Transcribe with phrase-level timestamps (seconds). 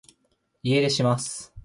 [0.63, 1.51] 家出します